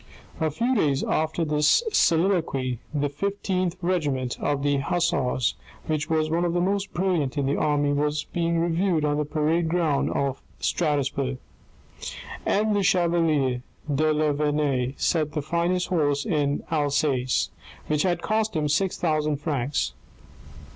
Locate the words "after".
1.03-1.45